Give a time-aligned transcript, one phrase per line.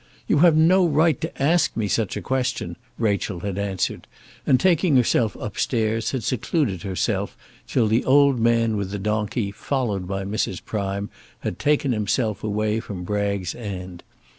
[0.27, 4.07] "You have no right to ask me such a question," Rachel had answered,
[4.47, 9.51] and taking herself up stairs had secluded herself till the old man with the donkey,
[9.51, 10.59] followed by Mrs.
[10.65, 11.11] Prime,
[11.41, 14.01] had taken himself away from Bragg's End.